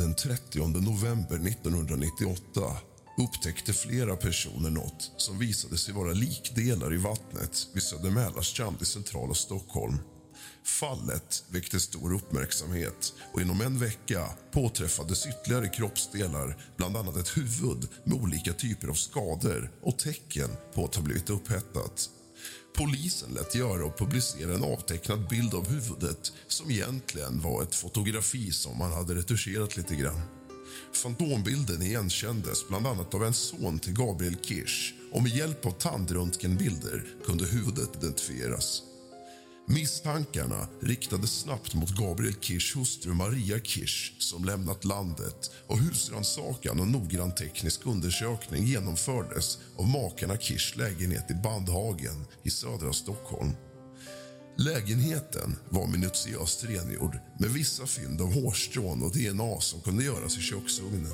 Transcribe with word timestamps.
Den 0.00 0.14
30 0.14 0.66
november 0.66 1.36
1998 1.36 2.76
upptäckte 3.18 3.72
flera 3.72 4.16
personer 4.16 4.70
något 4.70 5.12
som 5.16 5.38
visade 5.38 5.78
sig 5.78 5.94
vara 5.94 6.12
likdelar 6.12 6.94
i 6.94 6.96
vattnet 6.96 7.68
vid 7.74 7.82
Södermälarstrand 7.82 8.82
i 8.82 8.84
centrala 8.84 9.34
Stockholm. 9.34 9.98
Fallet 10.64 11.44
väckte 11.48 11.80
stor 11.80 12.14
uppmärksamhet 12.14 13.12
och 13.32 13.40
inom 13.40 13.60
en 13.60 13.78
vecka 13.78 14.26
påträffades 14.52 15.26
ytterligare 15.26 15.68
kroppsdelar 15.68 16.56
bland 16.76 16.96
annat 16.96 17.16
ett 17.16 17.36
huvud 17.36 17.88
med 18.04 18.22
olika 18.22 18.52
typer 18.52 18.88
av 18.88 18.94
skador 18.94 19.70
och 19.82 19.98
tecken 19.98 20.50
på 20.74 20.84
att 20.84 20.94
ha 20.94 21.02
blivit 21.02 21.30
upphettat. 21.30 22.10
Polisen 22.76 23.30
lät 23.34 23.54
göra 23.54 23.84
och 23.84 23.98
publicera 23.98 24.54
en 24.54 24.64
avtecknad 24.64 25.28
bild 25.28 25.54
av 25.54 25.68
huvudet 25.68 26.32
som 26.48 26.70
egentligen 26.70 27.40
var 27.40 27.62
ett 27.62 27.74
fotografi 27.74 28.52
som 28.52 28.78
man 28.78 28.92
hade 28.92 29.14
retuscherat 29.14 29.76
lite 29.76 29.94
grann. 29.94 30.20
Fantombilden 30.92 31.82
igenkändes 31.82 32.68
bland 32.68 32.86
annat 32.86 33.14
av 33.14 33.24
en 33.24 33.34
son 33.34 33.78
till 33.78 33.92
Gabriel 33.92 34.36
Kirsch 34.42 34.94
och 35.12 35.22
med 35.22 35.36
hjälp 35.36 35.66
av 35.66 35.70
tandröntgenbilder 35.70 37.04
kunde 37.24 37.46
huvudet 37.46 37.96
identifieras. 37.96 38.82
Misstankarna 39.68 40.68
riktades 40.80 41.40
snabbt 41.40 41.74
mot 41.74 41.90
Gabriel 41.90 42.34
Kirschs 42.40 42.76
hustru 42.76 43.14
Maria 43.14 43.60
Kirsch 43.60 44.12
som 44.18 44.44
lämnat 44.44 44.84
landet 44.84 45.50
och 45.66 45.78
husrannsakan 45.78 46.80
och 46.80 46.88
noggrann 46.88 47.34
teknisk 47.34 47.86
undersökning 47.86 48.64
genomfördes 48.64 49.58
av 49.76 49.88
makarna 49.88 50.36
Kirschs 50.36 50.76
lägenhet 50.76 51.30
i 51.30 51.34
Bandhagen 51.34 52.26
i 52.42 52.50
södra 52.50 52.92
Stockholm. 52.92 53.50
Lägenheten 54.56 55.56
var 55.68 55.86
minutiöst 55.86 56.64
rengjord 56.64 57.18
med 57.38 57.50
vissa 57.50 57.86
fynd 57.86 58.20
av 58.20 58.34
hårstrån 58.34 59.02
och 59.02 59.12
DNA 59.12 59.60
som 59.60 59.80
kunde 59.80 60.04
göras 60.04 60.38
i 60.38 60.40
köksugnen. 60.40 61.12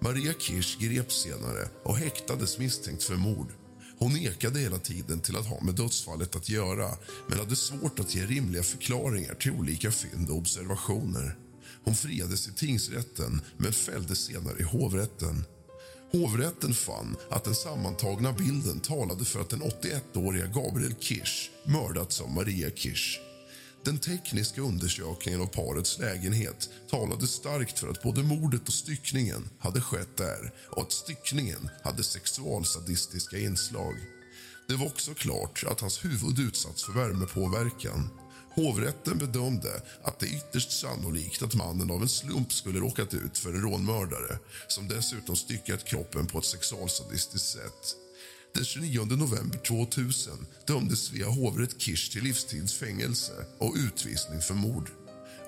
Maria 0.00 0.32
Kirsch 0.32 0.78
greps 0.78 1.22
senare 1.22 1.68
och 1.84 1.96
häktades 1.96 2.58
misstänkt 2.58 3.02
för 3.02 3.16
mord. 3.16 3.52
Hon 4.00 4.12
nekade 4.12 4.58
hela 4.58 4.78
tiden 4.78 5.20
till 5.20 5.36
att 5.36 5.46
ha 5.46 5.60
med 5.60 5.74
dödsfallet 5.74 6.36
att 6.36 6.48
göra 6.48 6.90
men 7.28 7.38
hade 7.38 7.56
svårt 7.56 7.98
att 7.98 8.14
ge 8.14 8.26
rimliga 8.26 8.62
förklaringar 8.62 9.34
till 9.34 9.52
olika 9.52 9.90
fynd 9.90 10.30
och 10.30 10.36
observationer. 10.36 11.36
Hon 11.84 11.94
friades 11.94 12.48
i 12.48 12.52
tingsrätten 12.52 13.40
men 13.56 13.72
fälldes 13.72 14.18
senare 14.18 14.58
i 14.58 14.62
hovrätten. 14.62 15.44
Hovrätten 16.12 16.74
fann 16.74 17.16
att 17.30 17.44
den 17.44 17.54
sammantagna 17.54 18.32
bilden 18.32 18.80
talade 18.80 19.24
för 19.24 19.40
att 19.40 19.50
den 19.50 19.62
81-åriga 19.62 20.46
Gabriel 20.46 20.94
Kirsch 21.00 21.50
mördats 21.64 22.20
av 22.20 22.30
Maria 22.30 22.70
Kirsch. 22.70 23.29
Den 23.84 23.98
tekniska 23.98 24.60
undersökningen 24.60 25.40
av 25.40 25.46
parets 25.46 25.98
lägenhet 25.98 26.68
talade 26.90 27.26
starkt 27.26 27.78
för 27.78 27.88
att 27.88 28.02
både 28.02 28.22
mordet 28.22 28.68
och 28.68 28.74
styckningen 28.74 29.48
hade 29.58 29.80
skett 29.80 30.16
där 30.16 30.52
och 30.70 30.82
att 30.82 30.92
styckningen 30.92 31.70
hade 31.82 32.02
sexualsadistiska 32.02 33.38
inslag. 33.38 33.94
Det 34.68 34.76
var 34.76 34.86
också 34.86 35.14
klart 35.14 35.64
att 35.66 35.80
hans 35.80 36.04
huvud 36.04 36.38
utsatts 36.38 36.84
för 36.84 36.92
värmepåverkan. 36.92 38.08
Hovrätten 38.54 39.18
bedömde 39.18 39.82
att 40.02 40.18
det 40.18 40.26
är 40.26 40.36
ytterst 40.36 40.80
sannolikt 40.80 41.42
att 41.42 41.54
mannen 41.54 41.90
av 41.90 42.02
en 42.02 42.08
slump 42.08 42.52
skulle 42.52 42.80
råkat 42.80 43.14
ut 43.14 43.38
för 43.38 43.50
en 43.50 43.62
rånmördare 43.62 44.38
som 44.68 44.88
dessutom 44.88 45.36
styckat 45.36 45.84
kroppen 45.84 46.26
på 46.26 46.38
ett 46.38 46.44
sexualsadistiskt 46.44 47.48
sätt. 47.48 47.96
Den 48.54 48.64
29 48.64 49.04
november 49.04 49.58
2000 49.58 50.46
dömdes 50.66 51.00
Svea 51.00 51.28
hovrätt 51.28 51.80
Kirsch 51.80 52.12
till 52.12 52.24
livstidsfängelse 52.24 53.32
och 53.58 53.74
utvisning 53.76 54.40
för 54.40 54.54
mord. 54.54 54.90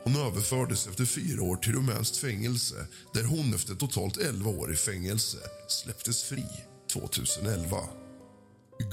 Hon 0.04 0.16
överfördes 0.16 0.86
efter 0.86 1.04
fyra 1.04 1.42
år 1.42 1.56
till 1.56 1.72
rumänskt 1.72 2.16
fängelse 2.16 2.86
där 3.14 3.24
hon 3.24 3.54
efter 3.54 3.74
totalt 3.74 4.16
11 4.16 4.50
år 4.50 4.72
i 4.72 4.76
fängelse 4.76 5.38
släpptes 5.68 6.22
fri 6.22 6.46
2011. 6.92 7.76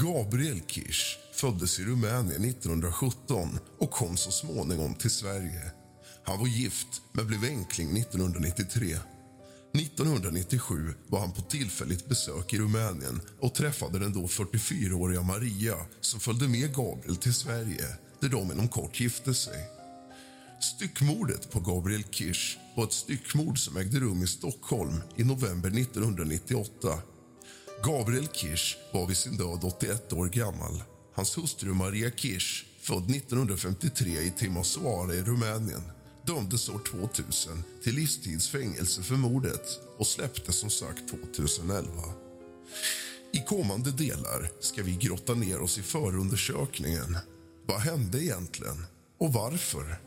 Gabriel 0.01 0.61
Kirsch 0.67 1.17
föddes 1.33 1.79
i 1.79 1.83
Rumänien 1.83 2.43
1917 2.43 3.59
och 3.79 3.91
kom 3.91 4.17
så 4.17 4.31
småningom 4.31 4.95
till 4.95 5.11
Sverige. 5.11 5.71
Han 6.23 6.39
var 6.39 6.47
gift, 6.47 7.01
men 7.11 7.27
blev 7.27 7.43
enkling 7.43 7.97
1993. 7.97 8.95
1997 9.73 10.93
var 11.07 11.19
han 11.19 11.31
på 11.31 11.41
tillfälligt 11.41 12.09
besök 12.09 12.53
i 12.53 12.57
Rumänien 12.57 13.21
och 13.39 13.53
träffade 13.53 13.99
den 13.99 14.13
då 14.13 14.27
44-åriga 14.27 15.21
Maria 15.21 15.75
som 16.01 16.19
följde 16.19 16.47
med 16.47 16.75
Gabriel 16.75 17.15
till 17.15 17.33
Sverige, 17.33 17.85
där 18.19 18.29
de 18.29 18.51
inom 18.51 18.67
kort 18.67 18.99
gifte 18.99 19.33
sig. 19.33 19.69
Styckmordet 20.61 21.51
på 21.51 21.59
Gabriel 21.59 22.03
Kirsch 22.03 22.57
var 22.75 22.83
ett 22.83 22.93
styckmord 22.93 23.59
som 23.59 23.77
ägde 23.77 23.99
rum 23.99 24.23
i 24.23 24.27
Stockholm 24.27 25.01
i 25.15 25.23
november 25.23 25.69
1998. 25.69 26.99
Gabriel 27.85 28.27
Kirsch 28.27 28.77
var 28.93 29.07
vid 29.07 29.17
sin 29.17 29.37
död 29.37 29.59
81 29.63 30.13
år 30.13 30.27
gammal. 30.27 30.83
Hans 31.15 31.37
hustru 31.37 31.73
Maria 31.73 32.11
Kirsch, 32.11 32.65
född 32.81 33.11
1953 33.11 34.21
i 34.21 34.31
Timisoara 34.37 35.13
i 35.13 35.21
Rumänien 35.21 35.81
dömdes 36.29 36.69
år 36.69 36.79
2000 36.79 37.63
till 37.83 37.95
livstidsfängelse 37.95 39.03
för 39.03 39.15
mordet 39.15 39.79
och 39.97 40.07
släpptes 40.07 40.55
som 40.59 40.69
sagt 40.69 41.09
2011. 41.09 41.91
I 43.33 43.39
kommande 43.39 43.91
delar 43.91 44.49
ska 44.59 44.83
vi 44.83 44.95
grotta 44.95 45.33
ner 45.33 45.61
oss 45.61 45.77
i 45.77 45.81
förundersökningen. 45.81 47.17
Vad 47.65 47.79
hände 47.79 48.23
egentligen? 48.23 48.85
Och 49.19 49.33
varför? 49.33 49.99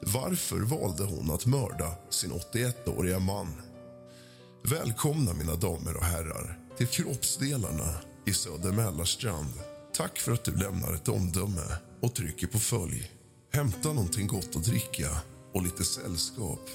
Varför 0.00 0.60
valde 0.60 1.04
hon 1.04 1.30
att 1.30 1.46
mörda 1.46 1.94
sin 2.10 2.32
81-åriga 2.32 3.18
man? 3.18 3.48
Välkomna, 4.64 5.32
mina 5.32 5.56
damer 5.56 5.96
och 5.96 6.04
herrar, 6.04 6.58
till 6.76 6.86
kroppsdelarna 6.86 7.94
i 8.26 8.32
Söder 8.32 8.72
Mälarstrand. 8.72 9.52
Tack 9.96 10.18
för 10.18 10.32
att 10.32 10.44
du 10.44 10.56
lämnar 10.56 10.94
ett 10.94 11.08
omdöme 11.08 11.76
och 12.00 12.14
trycker 12.14 12.46
på 12.46 12.58
följ. 12.58 13.10
Hämta 13.52 13.92
någonting 13.92 14.26
gott 14.26 14.56
att 14.56 14.64
dricka 14.64 15.22
och 15.52 15.62
lite 15.62 15.84
sällskap. 15.84 16.70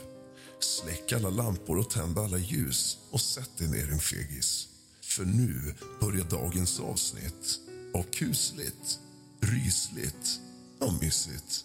Släck 0.60 1.14
alla 1.14 1.30
lampor 1.30 1.78
och 1.78 1.90
tänd 1.90 2.20
alla 2.20 2.38
ljus 2.38 2.98
och 3.12 3.22
sätt 3.22 3.58
dig 3.58 3.68
ner, 3.68 3.88
din 3.88 4.00
fegis. 4.00 4.68
För 5.02 5.26
nu 5.26 5.74
börjar 6.02 6.26
dagens 6.26 6.80
avsnitt 6.80 7.60
av 7.94 8.04
kusligt, 8.04 9.00
rysligt 9.40 10.40
och 10.80 10.94
mysigt. 11.02 11.64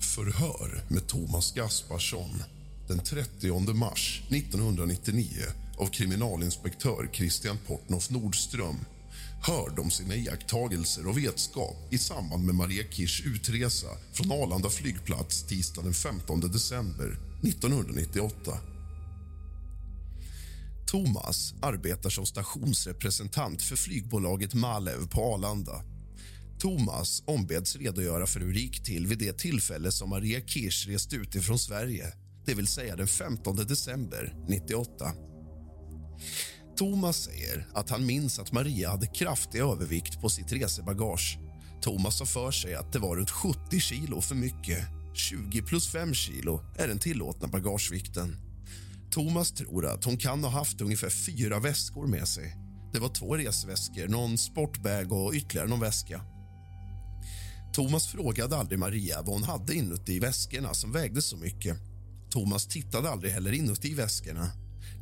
Förhör 0.00 0.84
med 0.88 1.06
Thomas 1.06 1.52
Gasparsson 1.52 2.42
den 2.88 2.98
30 2.98 3.74
mars 3.74 4.22
1999 4.30 5.26
av 5.78 5.86
kriminalinspektör 5.86 7.10
Christian 7.12 7.58
Portnoff 7.66 8.10
Nordström 8.10 8.76
hörde 9.42 9.80
om 9.80 9.90
sina 9.90 10.14
iakttagelser 10.14 11.06
och 11.06 11.18
vetskap 11.18 11.76
i 11.90 11.98
samband 11.98 12.44
med 12.44 12.54
Maria 12.54 12.84
Kirchs 12.90 13.26
utresa 13.26 13.86
från 14.12 14.32
Arlanda 14.32 14.70
flygplats 14.70 15.42
tisdagen 15.42 15.84
den 15.84 15.94
15 15.94 16.40
december 16.40 17.18
1998. 17.42 18.58
Thomas 20.86 21.54
arbetar 21.62 22.10
som 22.10 22.26
stationsrepresentant 22.26 23.62
för 23.62 23.76
flygbolaget 23.76 24.54
Malev 24.54 25.08
på 25.08 25.34
Arlanda. 25.34 25.82
Thomas 26.58 27.22
ombeds 27.26 27.76
redogöra 27.76 28.26
för 28.26 28.40
hur 28.40 28.54
det 28.54 28.60
gick 28.60 28.84
till 28.84 29.06
vid 29.06 29.18
det 29.18 29.38
tillfälle 29.38 29.92
som 29.92 30.10
Maria 30.10 30.40
Kirch 30.40 30.88
reste 30.88 31.16
ut 31.16 31.34
ifrån 31.34 31.58
Sverige, 31.58 32.12
det 32.46 32.54
vill 32.54 32.66
säga 32.66 32.96
den 32.96 33.08
15 33.08 33.56
december 33.56 34.34
98. 34.48 35.12
Thomas 36.76 37.16
säger 37.16 37.66
att 37.74 37.90
han 37.90 38.06
minns 38.06 38.38
att 38.38 38.52
Maria 38.52 38.90
hade 38.90 39.06
kraftig 39.06 39.60
övervikt 39.60 40.20
på 40.20 40.28
sitt 40.28 40.52
resebagage. 40.52 41.38
Thomas 41.80 42.18
har 42.18 42.26
för 42.26 42.50
sig 42.50 42.74
att 42.74 42.92
det 42.92 42.98
var 42.98 43.16
runt 43.16 43.30
70 43.30 43.80
kilo 43.80 44.20
för 44.20 44.34
mycket. 44.34 44.78
20 45.14 45.62
plus 45.62 45.88
5 45.88 46.14
kilo 46.14 46.60
är 46.78 46.88
den 46.88 46.98
tillåtna 46.98 47.48
bagagevikten. 47.48 48.36
Thomas 49.10 49.52
tror 49.52 49.86
att 49.86 50.04
hon 50.04 50.16
kan 50.16 50.44
ha 50.44 50.50
haft 50.50 50.80
ungefär 50.80 51.10
fyra 51.10 51.58
väskor 51.58 52.06
med 52.06 52.28
sig. 52.28 52.56
Det 52.92 52.98
var 52.98 53.08
två 53.08 53.36
resväskor, 53.36 54.08
någon 54.08 54.38
sportbag 54.38 55.12
och 55.12 55.34
ytterligare 55.34 55.68
någon 55.68 55.80
väska. 55.80 56.20
Thomas 57.72 58.06
frågade 58.06 58.56
aldrig 58.56 58.78
Maria 58.78 59.22
vad 59.22 59.34
hon 59.34 59.44
hade 59.44 59.74
inuti 59.74 60.18
väskorna 60.18 60.74
som 60.74 60.92
vägde 60.92 61.22
så 61.22 61.36
mycket. 61.36 61.76
Thomas 62.30 62.66
tittade 62.66 63.10
aldrig 63.10 63.32
heller 63.32 63.52
inuti 63.52 63.94
väskorna. 63.94 64.50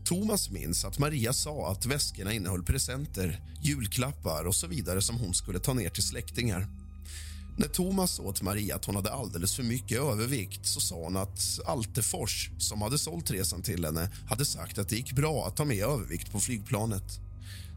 Thomas 0.04 0.50
minns 0.50 0.84
att 0.84 0.98
Maria 0.98 1.32
sa 1.32 1.70
att 1.70 1.86
väskorna 1.86 2.32
innehöll 2.32 2.62
presenter, 2.62 3.40
julklappar 3.62 4.44
och 4.44 4.54
så 4.54 4.66
vidare 4.66 5.02
som 5.02 5.16
hon 5.16 5.34
skulle 5.34 5.58
ta 5.58 5.74
ner 5.74 5.88
till 5.88 6.02
släktingar. 6.02 6.66
När 7.56 7.68
Thomas 7.68 8.10
sa 8.10 8.22
åt 8.22 8.42
Maria 8.42 8.76
att 8.76 8.84
hon 8.84 8.96
hade 8.96 9.12
alldeles 9.12 9.56
för 9.56 9.62
mycket 9.62 10.00
övervikt 10.00 10.66
så 10.66 10.80
sa 10.80 10.94
hon 10.94 11.16
att 11.16 11.60
Altefors, 11.66 12.50
som 12.58 12.82
hade 12.82 12.98
sålt 12.98 13.30
resan 13.30 13.62
till 13.62 13.84
henne 13.84 14.10
hade 14.28 14.44
sagt 14.44 14.78
att 14.78 14.88
det 14.88 14.96
gick 14.96 15.12
bra 15.12 15.46
att 15.46 15.56
ta 15.56 15.64
med 15.64 15.84
övervikt 15.84 16.32
på 16.32 16.40
flygplanet. 16.40 17.20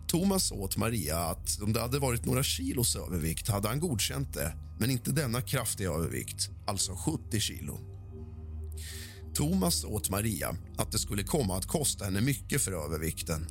Thomas 0.07 0.47
sa 0.47 0.55
åt 0.55 0.77
Maria 0.77 1.19
att 1.19 1.61
om 1.61 1.73
det 1.73 1.81
hade 1.81 1.99
varit 1.99 2.25
några 2.25 2.43
kilos 2.43 2.95
övervikt 2.95 3.47
hade 3.47 3.67
han 3.67 3.79
godkänt 3.79 4.33
det 4.33 4.53
men 4.79 4.91
inte 4.91 5.11
denna 5.11 5.41
kraftiga 5.41 5.89
övervikt, 5.89 6.49
alltså 6.65 6.95
70 6.95 7.39
kilo. 7.39 7.96
Thomas 9.37 9.83
åt 9.83 10.09
Maria 10.09 10.55
att 10.77 10.91
det 10.91 10.99
skulle 10.99 11.23
komma 11.23 11.57
att 11.57 11.65
kosta 11.65 12.05
henne 12.05 12.21
mycket 12.21 12.61
för 12.61 12.71
övervikten. 12.71 13.47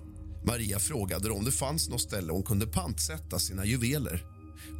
Maria 0.46 0.78
frågade 0.78 1.30
om 1.30 1.44
det 1.44 1.52
fanns 1.52 1.88
något 1.88 2.00
ställe 2.00 2.32
hon 2.32 2.42
kunde 2.42 2.66
pantsätta 2.66 3.38
sina 3.38 3.64
juveler. 3.64 4.24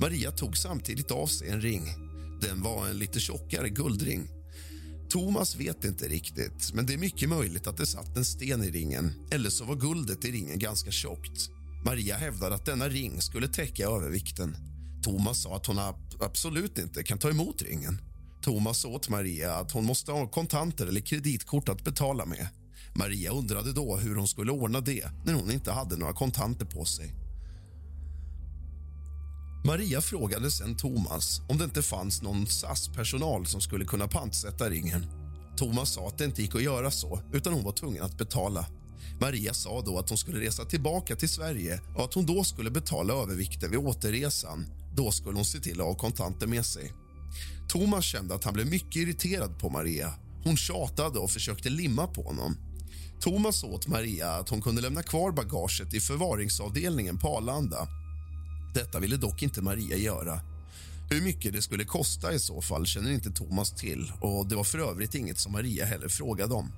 Maria 0.01 0.31
tog 0.31 0.57
samtidigt 0.57 1.11
av 1.11 1.27
sig 1.27 1.49
en 1.49 1.61
ring. 1.61 1.83
Den 2.41 2.63
var 2.63 2.87
en 2.87 2.99
lite 2.99 3.21
tjockare 3.21 3.69
guldring. 3.69 4.29
Thomas 5.09 5.57
vet 5.57 5.85
inte 5.85 6.09
riktigt, 6.09 6.73
men 6.75 6.87
det 6.87 6.95
är 6.95 6.99
mycket 6.99 7.29
möjligt 7.29 7.67
att 7.67 7.77
det 7.77 7.87
satt 7.87 8.17
en 8.17 8.25
sten 8.25 8.65
i 8.65 8.71
ringen 8.71 9.13
eller 9.31 9.51
så 9.51 9.65
var 9.65 9.77
guldet 9.77 10.25
i 10.25 10.33
ringen 10.33 10.59
ganska 10.59 10.91
tjockt. 10.91 11.51
Maria 11.85 12.17
hävdade 12.17 12.55
att 12.55 12.67
denna 12.67 12.89
ring 12.89 13.21
skulle 13.21 13.49
täcka 13.49 13.87
övervikten. 13.87 14.57
Thomas 15.03 15.43
sa 15.43 15.57
att 15.57 15.67
hon 15.67 15.79
absolut 16.21 16.79
inte 16.79 17.03
kan 17.03 17.19
ta 17.19 17.31
emot 17.31 17.63
ringen. 17.63 17.99
Thomas 18.47 18.79
sa 18.79 18.89
åt 18.89 19.09
Maria 19.09 19.55
att 19.55 19.73
hon 19.73 19.85
måste 19.85 20.13
ha 20.13 20.27
kontanter 20.27 20.87
eller 20.87 21.01
kreditkort 21.01 21.69
att 21.69 21.85
betala 21.85 22.27
med. 22.27 22.49
Maria 22.95 23.33
undrade 23.33 23.73
då 23.73 23.97
hur 23.97 24.17
hon 24.17 24.29
skulle 24.29 24.53
ordna 24.53 24.81
det 24.81 25.05
när 25.25 25.35
hon 25.35 25.51
inte 25.51 25.73
hade 25.73 25.97
några 25.97 26.13
kontanter 26.13 26.67
på 26.67 26.85
sig. 26.85 27.15
Maria 29.65 30.01
frågade 30.01 30.51
sen 30.51 30.77
Thomas 30.77 31.41
om 31.49 31.59
det 31.59 31.65
inte 31.65 31.83
fanns 31.83 32.23
någon 32.23 32.47
SAS-personal 32.47 33.47
som 33.47 33.61
skulle 33.61 33.85
kunna 33.85 34.09
pantsätta 34.09 34.71
ringen. 34.71 35.07
Thomas 35.57 35.93
sa 35.93 36.09
att 36.09 36.19
det 36.19 36.25
inte 36.25 36.43
gick 36.43 36.55
att 36.55 36.63
göra 36.63 36.91
så, 36.91 37.21
utan 37.33 37.53
hon 37.53 37.65
var 37.65 37.73
tvungen 37.73 38.03
att 38.03 38.19
betala. 38.19 38.67
Maria 39.21 39.55
sa 39.55 39.81
då 39.81 39.99
att 39.99 40.09
hon 40.09 40.19
skulle 40.19 40.41
resa 40.41 40.65
tillbaka 40.65 41.17
till 41.17 41.29
Sverige 41.29 41.81
och 41.97 42.05
att 42.05 42.15
hon 42.15 42.27
då 42.27 42.45
skulle 42.45 42.71
betala 42.71 43.15
övervikten 43.15 43.71
vid 43.71 43.79
återresan. 43.79 44.67
Då 44.97 45.11
skulle 45.11 45.37
hon 45.37 45.45
se 45.45 45.59
till 45.59 45.81
att 45.81 45.87
ha 45.87 45.95
kontanter 45.95 46.47
med 46.47 46.67
sig. 46.67 46.93
Thomas 47.69 48.05
kände 48.05 48.35
att 48.35 48.45
han 48.45 48.55
blev 48.55 48.67
mycket 48.67 48.97
irriterad 48.97 49.59
på 49.59 49.71
Maria. 49.71 50.15
Hon 50.45 50.57
tjatade 50.57 51.19
och 51.19 51.31
försökte 51.31 51.69
limma 51.71 52.07
på 52.07 52.23
honom. 52.23 52.57
Thomas 53.21 53.65
åt 53.65 53.87
Maria 53.87 54.31
att 54.31 54.49
hon 54.49 54.63
kunde 54.63 54.83
lämna 54.83 55.03
kvar 55.03 55.33
bagaget 55.33 55.95
i 55.95 56.01
förvaringsavdelningen 56.01 57.19
på 57.19 57.29
Arlanda. 57.29 57.89
Detta 58.75 59.01
ville 59.01 59.17
dock 59.17 59.43
inte 59.43 59.63
Maria 59.63 59.97
göra. 59.97 60.41
Hur 61.11 61.23
mycket 61.23 61.53
det 61.53 61.63
skulle 61.63 61.85
kosta 61.85 62.33
i 62.33 62.39
så 62.39 62.63
fall 62.63 62.87
känner 62.87 63.11
inte 63.11 63.31
Thomas 63.31 63.71
till 63.71 64.13
och 64.21 64.47
det 64.47 64.57
var 64.57 64.65
för 64.65 64.79
övrigt 64.79 65.15
inget 65.15 65.39
som 65.39 65.53
Maria 65.53 65.85
heller 65.85 66.09
frågade 66.09 66.55
om. 66.55 66.73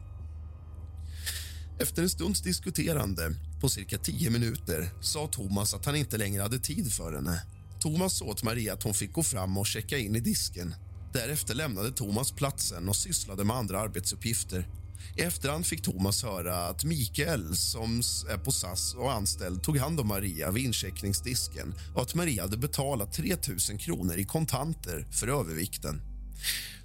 Efter 1.81 2.03
en 2.03 2.11
stunds 2.11 2.43
diskuterande, 2.43 3.35
på 3.61 3.69
cirka 3.69 3.99
tio 3.99 4.31
minuter, 4.31 4.91
sa 5.01 5.27
Thomas 5.27 5.75
att 5.75 5.87
han 5.87 5.97
inte 5.97 6.17
längre 6.17 6.43
hade 6.43 6.59
tid 6.59 6.93
för 6.93 7.13
henne. 7.13 7.43
Thomas 7.81 8.19
sa 8.19 8.25
åt 8.25 8.43
Maria 8.43 8.73
att 8.73 8.83
hon 8.83 8.95
fick 8.95 9.13
gå 9.13 9.23
fram 9.23 9.59
och 9.59 9.67
checka 9.67 9.99
in 9.99 10.17
i 10.17 10.21
disken. 10.21 10.75
Därefter 11.13 11.55
lämnade 11.55 11.93
Thomas 11.93 12.33
platsen 12.33 12.89
och 12.89 12.97
sysslade 12.97 13.45
med 13.45 13.57
andra 13.57 13.81
arbetsuppgifter. 13.81 14.69
I 15.17 15.21
efterhand 15.21 15.67
fick 15.67 15.83
Thomas 15.83 16.23
höra 16.23 16.69
att 16.69 16.85
Mikael, 16.85 17.57
som 17.57 17.99
är 18.31 18.39
på 18.39 18.53
SAS 18.53 18.95
och 18.95 19.13
anställd 19.13 19.63
tog 19.63 19.77
hand 19.77 20.01
om 20.01 20.09
Maria 20.09 20.51
vid 20.51 20.65
incheckningsdisken 20.65 21.75
och 21.95 22.03
att 22.03 22.15
Maria 22.15 22.43
hade 22.43 22.57
betalat 22.57 23.13
3 23.13 23.37
000 23.71 23.79
kronor 23.79 24.17
i 24.17 24.25
kontanter 24.25 25.07
för 25.13 25.29
övervikten. 25.29 26.01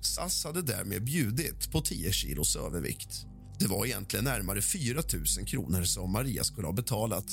SAS 0.01 0.43
hade 0.43 0.61
därmed 0.61 1.03
bjudit 1.03 1.71
på 1.71 1.81
10 1.81 2.11
kilos 2.11 2.55
övervikt. 2.55 3.25
Det 3.59 3.67
var 3.67 3.85
egentligen 3.85 4.25
närmare 4.25 4.61
4 4.61 5.01
000 5.37 5.47
kronor 5.47 5.83
som 5.83 6.11
Maria 6.11 6.43
skulle 6.43 6.67
ha 6.67 6.73
betalat. 6.73 7.25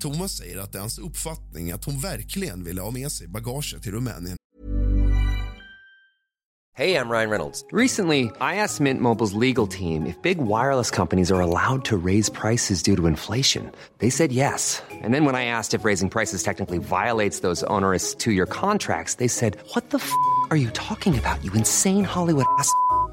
Thomas 0.00 0.36
säger 0.36 0.58
att 0.58 0.72
det 0.72 0.78
är 0.78 0.80
hans 0.80 0.98
uppfattning 0.98 1.72
att 1.72 1.84
hon 1.84 2.00
verkligen 2.00 2.64
ville 2.64 2.80
ha 2.82 2.90
med 2.90 3.12
sig 3.12 3.28
bagaget 3.28 3.82
till 3.82 3.92
Rumänien. 3.92 4.36
Hey, 6.76 6.96
I'm 6.96 7.08
Ryan 7.08 7.30
Reynolds. 7.30 7.64
Recently, 7.70 8.22
I 8.40 8.56
asked 8.56 8.80
Mint 8.80 9.00
Mobile's 9.00 9.32
legal 9.32 9.68
team 9.68 10.06
if 10.06 10.20
big 10.22 10.38
wireless 10.38 10.90
companies 10.90 11.30
are 11.30 11.40
allowed 11.40 11.84
to 11.84 11.96
raise 11.96 12.28
prices 12.28 12.82
due 12.82 12.96
to 12.96 13.06
inflation. 13.06 13.70
They 13.98 14.10
said 14.10 14.32
yes. 14.32 14.82
And 15.04 15.14
then 15.14 15.24
when 15.24 15.36
I 15.36 15.44
asked 15.44 15.72
if 15.80 15.84
raising 15.84 16.10
prices 16.10 16.42
technically 16.42 16.78
violates 16.78 17.42
those 17.42 17.62
onerous 17.68 18.12
two-year 18.16 18.46
contracts, 18.46 19.14
they 19.16 19.28
said, 19.28 19.56
"What 19.74 19.90
the 19.90 19.98
f*** 19.98 20.10
are 20.50 20.56
you 20.56 20.70
talking 20.70 21.16
about? 21.16 21.44
You 21.44 21.52
insane 21.54 22.04
Hollywood 22.04 22.46
ass." 22.58 22.68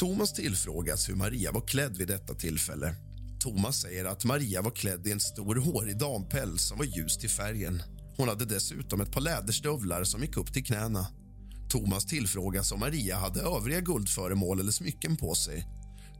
Thomas 0.00 0.32
tillfrågas 0.32 1.08
hur 1.08 1.14
Maria 1.14 1.52
var 1.52 1.60
klädd 1.60 1.96
vid 1.96 2.08
detta 2.08 2.34
tillfälle. 2.34 2.94
Thomas 3.40 3.80
säger 3.80 4.04
att 4.04 4.24
Maria 4.24 4.62
var 4.62 4.70
klädd 4.70 5.06
i 5.06 5.12
en 5.12 5.20
stor 5.20 5.56
hårig 5.56 5.98
dampäls 5.98 6.62
som 6.62 6.78
var 6.78 6.84
ljus 6.84 7.18
till 7.18 7.30
färgen. 7.30 7.82
Hon 8.16 8.28
hade 8.28 8.44
dessutom 8.44 9.00
ett 9.00 9.12
par 9.12 9.20
läderstövlar 9.20 10.04
som 10.04 10.22
gick 10.22 10.36
upp 10.36 10.52
till 10.52 10.64
knäna. 10.64 11.06
Thomas 11.68 12.06
tillfrågas 12.06 12.72
om 12.72 12.80
Maria 12.80 13.16
hade 13.16 13.40
övriga 13.40 13.80
guldföremål 13.80 14.60
eller 14.60 14.72
smycken 14.72 15.16
på 15.16 15.34
sig. 15.34 15.66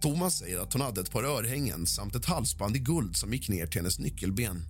Thomas 0.00 0.38
säger 0.38 0.58
att 0.58 0.72
hon 0.72 0.82
hade 0.82 1.00
ett 1.00 1.10
par 1.10 1.24
örhängen 1.24 1.86
samt 1.86 2.14
ett 2.14 2.24
halsband 2.24 2.76
i 2.76 2.78
guld 2.78 3.16
som 3.16 3.32
gick 3.32 3.48
ner 3.48 3.66
till 3.66 3.80
hennes 3.80 3.98
nyckelben. 3.98 4.62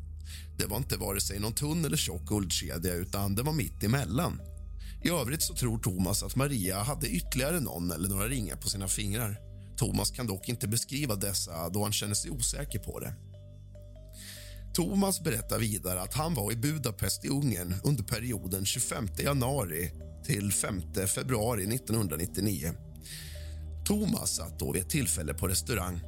Det 0.59 0.67
var 0.67 0.77
inte 0.77 0.97
vare 0.97 1.21
sig 1.21 1.41
någon 1.41 1.55
tunn 1.55 1.85
eller 1.85 1.97
tjock 1.97 2.23
guldkedja 2.29 2.95
utan 2.95 3.35
det 3.35 3.43
var 3.43 3.53
mitt 3.53 3.83
emellan. 3.83 4.41
I 5.03 5.09
övrigt 5.11 5.43
så 5.43 5.55
tror 5.55 5.79
Thomas 5.79 6.23
att 6.23 6.37
Maria 6.37 6.83
hade 6.83 7.09
ytterligare 7.09 7.61
någon 7.61 7.91
eller 7.93 8.09
några 8.09 8.29
ringar 8.29 8.57
på 8.57 8.69
sina 8.69 8.89
fingrar. 8.89 9.41
Thomas 9.77 10.11
kan 10.11 10.27
dock 10.27 10.49
inte 10.49 10.69
beskriva 10.69 11.17
dessa 11.17 11.69
då 11.69 11.83
han 11.83 11.93
känner 11.93 12.15
sig 12.15 12.31
osäker 12.31 12.79
på 12.79 13.01
det. 13.01 13.15
Thomas 14.75 15.21
berättar 15.21 15.59
vidare 15.59 16.03
att 16.03 16.15
han 16.15 16.35
var 16.35 16.53
i 16.53 16.57
Budapest 16.57 17.25
i 17.25 17.29
Ungern 17.29 17.75
under 17.85 18.05
perioden 18.05 18.65
25 18.65 19.09
januari 19.19 19.91
till 20.25 20.53
5 20.53 20.83
februari 21.07 21.75
1999. 21.75 22.73
Thomas 23.87 24.31
satt 24.37 24.59
då 24.59 24.73
vid 24.73 24.83
ett 24.83 24.91
tillfälle 24.91 25.35
på 25.35 25.49
restaurang. 25.49 26.01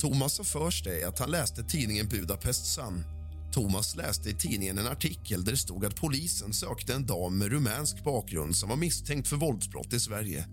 Thomas 0.00 0.38
har 0.38 0.44
för 0.44 0.70
sig 0.70 1.04
att 1.04 1.18
han 1.18 1.30
läste 1.30 1.64
tidningen 1.64 2.08
Budapest 2.08 2.66
Sun. 2.66 3.04
Thomas 3.52 3.96
läste 3.96 4.30
i 4.30 4.34
tidningen 4.34 4.78
en 4.78 4.86
artikel 4.86 5.44
där 5.44 5.52
det 5.52 5.58
stod 5.58 5.84
att 5.84 5.96
polisen 5.96 6.52
sökte 6.52 6.94
en 6.94 7.06
dam 7.06 7.38
med 7.38 7.52
rumänsk 7.52 8.04
bakgrund 8.04 8.56
som 8.56 8.68
var 8.68 8.76
misstänkt 8.76 9.28
för 9.28 9.36
våldsbrott 9.36 9.92
i 9.92 10.00
Sverige. 10.00 10.46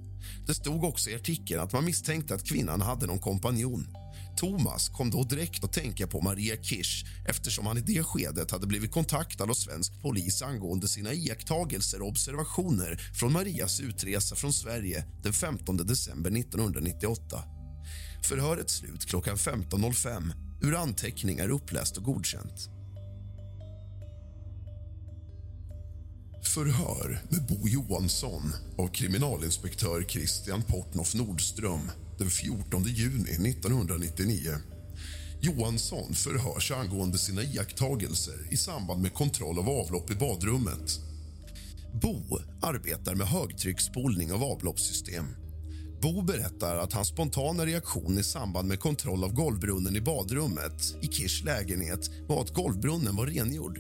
Det 0.47 0.53
stod 0.53 0.83
också 0.83 1.09
i 1.09 1.15
artikeln 1.15 1.61
att 1.61 1.73
man 1.73 1.85
misstänkte 1.85 2.35
att 2.35 2.47
kvinnan 2.47 2.81
hade 2.81 3.05
någon 3.05 3.19
kompanjon. 3.19 3.87
Thomas 4.37 4.89
kom 4.89 5.09
då 5.09 5.23
direkt 5.23 5.63
att 5.63 5.73
tänka 5.73 6.07
på 6.07 6.21
Maria 6.21 6.55
Kirsch 6.63 7.05
eftersom 7.27 7.65
han 7.65 7.77
i 7.77 7.81
det 7.81 8.03
skedet 8.03 8.51
hade 8.51 8.67
blivit 8.67 8.91
kontaktad 8.91 9.49
av 9.49 9.53
svensk 9.53 10.01
polis 10.01 10.41
angående 10.41 10.87
sina 10.87 11.13
iakttagelser 11.13 12.01
och 12.01 12.07
observationer 12.07 13.01
från 13.19 13.33
Marias 13.33 13.79
utresa 13.79 14.35
från 14.35 14.53
Sverige 14.53 15.05
den 15.23 15.33
15 15.33 15.77
december 15.77 16.31
1998. 16.31 17.43
Förhöret 18.23 18.69
slut 18.69 19.05
klockan 19.05 19.35
15.05 19.35 20.31
ur 20.61 20.75
anteckningar 20.75 21.49
uppläst 21.49 21.97
och 21.97 22.03
godkänt. 22.03 22.78
Förhör 26.43 27.21
med 27.29 27.45
Bo 27.47 27.67
Johansson 27.67 28.53
av 28.77 28.87
kriminalinspektör 28.87 30.03
Christian 30.03 30.61
Portnoff 30.61 31.15
Nordström 31.15 31.91
den 32.17 32.29
14 32.29 32.83
juni 32.83 33.49
1999. 33.49 34.51
Johansson 35.41 36.13
förhörs 36.13 36.71
angående 36.71 37.17
sina 37.17 37.43
iakttagelser 37.43 38.47
i 38.51 38.57
samband 38.57 39.01
med 39.01 39.13
kontroll 39.13 39.59
av 39.59 39.69
avlopp 39.69 40.11
i 40.11 40.15
badrummet. 40.15 40.99
Bo 42.01 42.39
arbetar 42.61 43.15
med 43.15 43.27
högtrycksspolning 43.27 44.33
av 44.33 44.43
avloppssystem. 44.43 45.25
Bo 46.01 46.21
berättar 46.21 46.75
att 46.75 46.93
hans 46.93 47.07
spontana 47.07 47.65
reaktion 47.65 48.17
i 48.17 48.23
samband 48.23 48.67
med 48.67 48.79
kontroll 48.79 49.23
av 49.23 49.33
golvbrunnen 49.33 49.95
i 49.95 50.01
badrummet 50.01 50.95
i 51.01 51.07
Kirs 51.07 51.43
lägenhet 51.43 52.09
var 52.27 52.41
att 52.41 52.53
golvbrunnen 52.53 53.15
var 53.15 53.27
rengjord. 53.27 53.79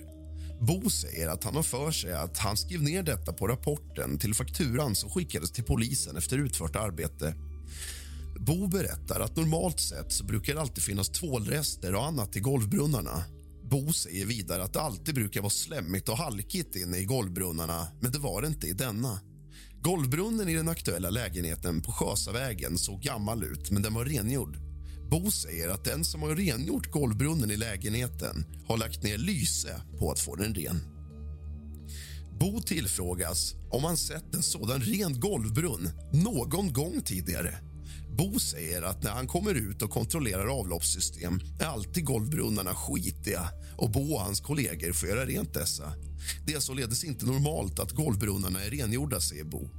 Bo 0.59 0.89
säger 0.89 1.27
att 1.27 1.43
han 1.43 1.55
har 1.55 1.63
för 1.63 1.91
sig 1.91 2.13
att 2.13 2.37
han 2.37 2.57
skrev 2.57 2.81
ner 2.81 3.03
detta 3.03 3.33
på 3.33 3.47
rapporten 3.47 4.17
till 4.17 4.33
fakturan 4.33 4.95
som 4.95 5.09
skickades 5.09 5.51
till 5.51 5.63
polisen 5.63 6.17
efter 6.17 6.37
utfört 6.37 6.75
arbete. 6.75 7.35
Bo 8.39 8.67
berättar 8.67 9.19
att 9.19 9.35
normalt 9.35 9.79
sett 9.79 10.11
så 10.11 10.23
brukar 10.23 10.53
det 10.53 10.61
alltid 10.61 10.83
finnas 10.83 11.09
tvålrester 11.09 11.95
och 11.95 12.05
annat 12.05 12.35
i 12.35 12.39
golvbrunnarna. 12.39 13.23
Bo 13.63 13.93
säger 13.93 14.25
vidare 14.25 14.63
att 14.63 14.73
det 14.73 14.81
alltid 14.81 15.15
brukar 15.15 15.41
vara 15.41 15.49
slemmigt 15.49 16.09
och 16.09 16.17
halkigt 16.17 16.75
inne 16.75 16.97
i 16.97 17.05
golvbrunnarna, 17.05 17.87
men 18.01 18.11
det 18.11 18.19
var 18.19 18.41
det 18.41 18.47
inte 18.47 18.67
i 18.67 18.73
denna. 18.73 19.19
Golvbrunnen 19.81 20.49
i 20.49 20.55
den 20.55 20.69
aktuella 20.69 21.09
lägenheten 21.09 21.81
på 21.81 21.91
Sjösavägen 21.91 22.77
såg 22.77 23.01
gammal 23.01 23.43
ut, 23.43 23.71
men 23.71 23.81
den 23.81 23.93
var 23.93 24.05
rengjord. 24.05 24.68
Bo 25.11 25.31
säger 25.31 25.69
att 25.69 25.83
den 25.83 26.05
som 26.05 26.21
har 26.21 26.35
rengjort 26.35 26.91
golvbrunnen 26.91 27.51
i 27.51 27.57
lägenheten 27.57 28.45
har 28.67 28.77
lagt 28.77 29.03
ner 29.03 29.17
lyse 29.17 29.81
på 29.99 30.11
att 30.11 30.19
få 30.19 30.35
den 30.35 30.55
ren. 30.55 30.81
Bo 32.39 32.61
tillfrågas 32.61 33.55
om 33.71 33.83
han 33.83 33.97
sett 33.97 34.35
en 34.35 34.43
sådan 34.43 34.81
ren 34.81 35.19
golvbrunn 35.19 35.89
någon 36.13 36.73
gång 36.73 37.01
tidigare. 37.01 37.59
Bo 38.17 38.39
säger 38.39 38.81
att 38.81 39.03
när 39.03 39.11
han 39.11 39.27
kommer 39.27 39.53
ut 39.53 39.81
och 39.81 39.89
kontrollerar 39.89 40.59
avloppssystem 40.59 41.39
är 41.59 41.65
alltid 41.65 42.05
golvbrunnarna 42.05 42.75
skitiga 42.75 43.49
och 43.77 43.91
Bo 43.91 44.13
och 44.13 44.21
hans 44.21 44.39
kollegor 44.39 44.93
får 44.93 45.09
göra 45.09 45.25
rent 45.25 45.53
dessa. 45.53 45.93
Det 46.45 46.53
är 46.53 46.59
således 46.59 47.03
inte 47.03 47.25
normalt 47.25 47.79
att 47.79 47.91
golvbrunnarna 47.91 48.63
är 48.63 48.69
rengjorda, 48.69 49.19
säger 49.19 49.43
Bo. 49.43 49.69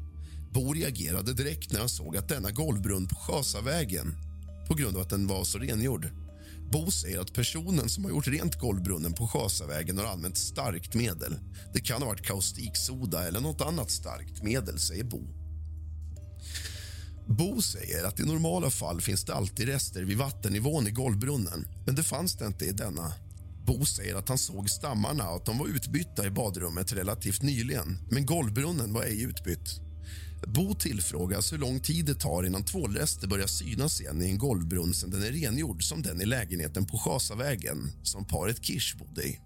Bo 0.52 0.72
reagerade 0.72 1.34
direkt 1.34 1.72
när 1.72 1.80
han 1.80 1.88
såg 1.88 2.16
att 2.16 2.28
denna 2.28 2.50
golvbrunn 2.50 3.08
på 3.08 3.16
Sjösavägen 3.16 4.29
på 4.70 4.76
grund 4.76 4.96
av 4.96 5.02
att 5.02 5.10
den 5.10 5.26
var 5.26 5.44
så 5.44 5.58
rengjord. 5.58 6.08
Bo 6.72 6.90
säger 6.90 7.20
att 7.20 7.32
personen 7.32 7.88
som 7.88 8.04
har 8.04 8.10
gjort 8.10 8.28
rent 8.28 8.58
golvbrunnen 8.58 9.12
på 9.12 9.28
Sjasavägen 9.28 9.98
har 9.98 10.04
använt 10.04 10.36
starkt 10.36 10.94
medel. 10.94 11.38
Det 11.74 11.80
kan 11.80 12.02
ha 12.02 12.08
varit 12.08 12.26
kaustiksoda 12.26 13.28
eller 13.28 13.40
något 13.40 13.60
annat 13.60 13.90
starkt 13.90 14.42
medel, 14.42 14.78
säger 14.78 15.04
Bo. 15.04 15.22
Bo 17.26 17.62
säger 17.62 18.04
att 18.04 18.20
i 18.20 18.22
normala 18.22 18.70
fall 18.70 19.00
finns 19.00 19.24
det 19.24 19.34
alltid 19.34 19.68
rester 19.68 20.02
vid 20.02 20.18
vattennivån 20.18 20.86
i 20.86 20.90
golvbrunnen, 20.90 21.66
men 21.86 21.94
det 21.94 22.02
fanns 22.02 22.36
det 22.36 22.46
inte 22.46 22.64
i 22.64 22.72
denna. 22.72 23.12
Bo 23.66 23.84
säger 23.84 24.14
att 24.14 24.28
han 24.28 24.38
såg 24.38 24.70
stammarna 24.70 25.30
och 25.30 25.36
att 25.36 25.46
de 25.46 25.58
var 25.58 25.66
utbytta 25.66 26.26
i 26.26 26.30
badrummet 26.30 26.92
relativt 26.92 27.42
nyligen, 27.42 27.98
men 28.10 28.26
golvbrunnen 28.26 28.92
var 28.92 29.02
ej 29.02 29.22
utbytt. 29.22 29.89
Bo 30.46 30.74
tillfrågas 30.74 31.52
hur 31.52 31.58
lång 31.58 31.80
tid 31.80 32.04
det 32.04 32.14
tar 32.14 32.46
innan 32.46 32.64
tvålrester 32.64 33.28
börjar 33.28 33.46
synas 33.46 34.00
igen 34.00 34.22
i 34.22 34.30
en 34.30 34.38
golvbrunn 34.38 34.94
sen 34.94 35.10
den 35.10 35.22
är 35.22 35.32
rengjord 35.32 35.82
som 35.82 36.02
den 36.02 36.22
i 36.22 36.26
lägenheten 36.26 36.86
på 36.86 36.98
Schasavägen 36.98 37.92
som 38.02 38.24
paret 38.24 38.64
Kirsch 38.64 38.98
bodde 38.98 39.22
i. 39.22 39.40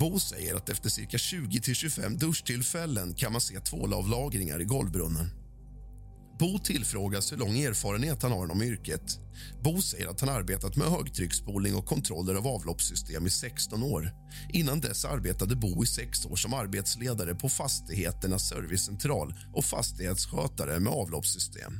Bo 0.00 0.18
säger 0.18 0.54
att 0.54 0.68
efter 0.68 0.90
cirka 0.90 1.16
20-25 1.16 2.18
duschtillfällen 2.18 3.14
kan 3.14 3.32
man 3.32 3.40
se 3.40 3.60
tvålavlagringar 3.60 4.60
i 4.60 4.64
golvbrunnen. 4.64 5.39
Bo 6.40 6.58
tillfrågas 6.58 7.32
hur 7.32 7.36
lång 7.36 7.58
erfarenhet 7.58 8.22
han 8.22 8.32
har 8.32 8.44
inom 8.44 8.62
yrket. 8.62 9.18
Bo 9.62 9.82
säger 9.82 10.08
att 10.08 10.20
han 10.20 10.28
arbetat 10.28 10.76
med 10.76 10.86
högtrycksspolning 10.86 11.74
och 11.74 11.86
kontroller 11.86 12.34
av 12.34 12.46
avloppssystem 12.46 13.26
i 13.26 13.30
16 13.30 13.82
år. 13.82 14.10
Innan 14.48 14.80
dess 14.80 15.04
arbetade 15.04 15.56
Bo 15.56 15.84
i 15.84 15.86
sex 15.86 16.26
år 16.26 16.36
som 16.36 16.54
arbetsledare 16.54 17.34
på 17.34 17.48
Fastigheternas 17.48 18.48
servicecentral 18.48 19.34
och 19.54 19.64
fastighetsskötare 19.64 20.80
med 20.80 20.92
avloppssystem. 20.92 21.72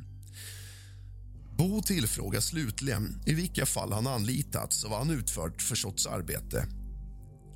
Bo 1.57 1.81
tillfrågas 1.81 2.45
slutligen 2.45 3.21
i 3.25 3.33
vilka 3.33 3.65
fall 3.65 3.93
han 3.93 4.07
anlitats 4.07 4.83
och 4.83 4.89
vad 4.89 4.99
han 4.99 5.09
utfört 5.09 5.61
för 5.61 5.75
sorts 5.75 6.07
arbete. 6.07 6.67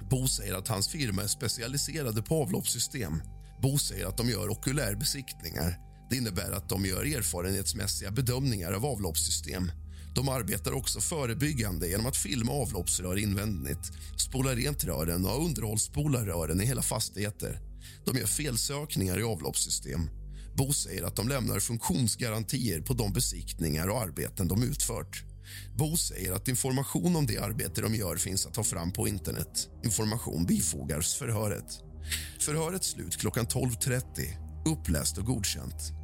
Bo 0.09 0.27
säger 0.27 0.53
att 0.53 0.67
hans 0.67 0.87
firma 0.87 1.23
är 1.23 1.27
specialiserade 1.27 2.21
på 2.21 2.43
avloppssystem. 2.43 3.21
Bo 3.61 3.77
säger 3.77 4.05
att 4.05 4.17
de 4.17 4.29
gör 4.29 4.49
okulärbesiktningar 4.49 5.84
det 6.09 6.15
innebär 6.15 6.51
att 6.51 6.69
de 6.69 6.85
gör 6.85 7.17
erfarenhetsmässiga 7.17 8.11
bedömningar 8.11 8.73
av 8.73 8.85
avloppssystem. 8.85 9.71
De 10.15 10.29
arbetar 10.29 10.71
också 10.71 11.01
förebyggande 11.01 11.87
genom 11.87 12.05
att 12.05 12.17
filma 12.17 12.51
avloppsrör 12.51 13.17
invändigt, 13.17 13.91
spola 14.17 14.55
rent 14.55 14.83
rören 14.83 15.25
och 15.25 15.45
underhållsspola 15.45 16.25
rören 16.25 16.61
i 16.61 16.65
hela 16.65 16.81
fastigheter. 16.81 17.59
De 18.05 18.17
gör 18.17 18.27
felsökningar 18.27 19.19
i 19.19 19.23
avloppssystem. 19.23 20.09
Bo 20.57 20.73
säger 20.73 21.03
att 21.03 21.15
de 21.15 21.27
lämnar 21.27 21.59
funktionsgarantier 21.59 22.81
på 22.81 22.93
de 22.93 23.13
besiktningar 23.13 23.87
och 23.87 24.01
arbeten 24.01 24.47
de 24.47 24.63
utfört. 24.63 25.23
Bo 25.77 25.97
säger 25.97 26.33
att 26.33 26.47
information 26.47 27.15
om 27.15 27.25
det 27.25 27.37
arbete 27.37 27.81
de 27.81 27.95
gör 27.95 28.15
finns 28.15 28.45
att 28.45 28.53
ta 28.53 28.63
fram 28.63 28.91
på 28.91 29.07
internet. 29.07 29.69
Information 29.83 30.45
bifogas 30.45 31.15
förhöret. 31.15 31.79
Förhöret 32.39 32.83
slut 32.83 33.17
klockan 33.17 33.45
12.30 33.45 34.01
uppläst 34.65 35.17
och 35.17 35.25
godkänt. 35.25 35.94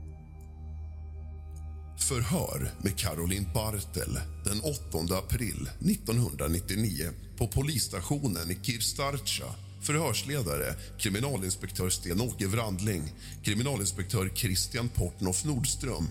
Förhör 2.01 2.71
med 2.81 2.97
Caroline 2.97 3.47
Bartel 3.53 4.19
den 4.45 4.61
8 4.61 5.15
april 5.15 5.69
1999 5.79 7.09
på 7.37 7.47
polisstationen 7.47 8.51
i 8.51 8.57
Kirstarcha. 8.63 9.55
Förhörsledare 9.81 10.75
kriminalinspektör 10.99 11.89
Sten-Åke 11.89 12.47
Wrandling, 12.47 13.13
kriminalinspektör 13.43 14.29
Christian 14.35 14.89
Portnoff 14.89 15.45
Nordström 15.45 16.07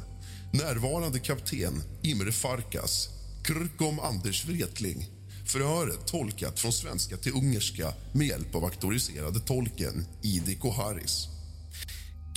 närvarande 0.52 1.18
kapten 1.18 1.82
Imre 2.02 2.32
Farkas, 2.32 3.08
Krkom 3.44 4.00
Anders 4.00 4.44
Wretling 4.44 5.06
Förhöret 5.46 6.06
tolkat 6.06 6.60
från 6.60 6.72
svenska 6.72 7.16
till 7.16 7.32
ungerska 7.32 7.92
med 8.12 8.26
hjälp 8.26 8.54
av 8.54 8.64
auktoriserade 8.64 9.40
tolken 9.40 10.06
Idi 10.22 10.54
Koharis. 10.54 11.28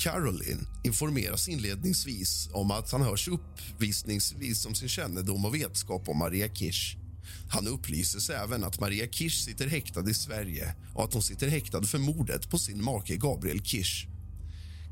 Caroline 0.03 0.67
informeras 0.83 1.47
inledningsvis 1.47 2.49
om 2.53 2.71
att 2.71 2.91
han 2.91 3.01
hörs 3.01 3.27
uppvisningsvis 3.27 4.65
om 4.65 4.75
sin 4.75 4.89
kännedom 4.89 5.45
och 5.45 5.55
vetskap 5.55 6.09
om 6.09 6.17
Maria 6.17 6.49
Kirsch. 6.49 6.97
Han 7.49 7.67
upplyses 7.67 8.29
även 8.29 8.63
att 8.63 8.79
Maria 8.79 9.07
Kirsch 9.07 9.43
sitter 9.43 9.67
häktad 9.67 10.09
i 10.09 10.13
Sverige 10.13 10.75
och 10.93 11.03
att 11.03 11.13
hon 11.13 11.23
sitter 11.23 11.47
häktad 11.47 11.83
för 11.83 11.97
mordet 11.97 12.49
på 12.49 12.57
sin 12.57 12.83
make 12.83 13.15
Gabriel 13.15 13.63
Kirsch. 13.63 14.07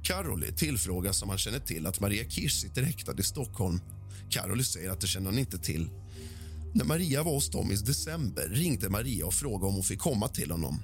Caroly 0.04 0.52
tillfrågas 0.52 1.22
om 1.22 1.30
han 1.30 1.38
känner 1.38 1.60
till 1.60 1.88
att 1.88 2.00
Maria 2.00 2.30
Kirsch 2.30 2.62
sitter 2.62 2.84
häktad 2.84 3.20
i 3.20 3.24
Stockholm. 3.24 3.82
Caroly 4.30 4.64
säger 4.64 4.90
att 4.90 5.02
det 5.02 5.08
känner 5.08 5.30
hon 5.30 5.40
inte 5.40 5.58
till. 5.58 5.90
När 6.74 6.86
Maria 6.86 7.24
var 7.24 7.34
hos 7.34 7.50
dem 7.50 7.72
i 7.72 7.76
december 7.76 8.50
ringde 8.50 8.90
Maria 8.90 9.26
och 9.26 9.34
frågade 9.34 9.66
om 9.66 9.74
hon 9.74 9.84
fick 9.84 10.00
komma 10.00 10.28
till 10.28 10.52
honom. 10.52 10.84